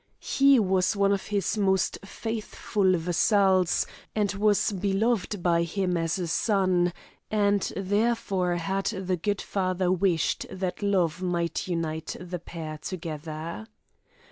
He 0.19 0.57
was 0.57 0.95
one 0.95 1.11
of 1.11 1.27
his 1.27 1.59
most 1.59 1.99
faithful 2.03 2.97
vassals, 2.97 3.85
and 4.15 4.33
was 4.33 4.71
beloved 4.71 5.43
by 5.43 5.61
him 5.61 5.95
as 5.95 6.17
a 6.17 6.25
son, 6.25 6.91
and 7.29 7.71
therefore 7.77 8.55
had 8.55 8.85
the 8.87 9.15
good 9.17 9.41
father 9.43 9.91
wished 9.91 10.47
that 10.49 10.81
love 10.81 11.21
might 11.21 11.67
unite 11.67 12.15
the 12.19 12.39
pair 12.39 12.79
together. 12.79 13.67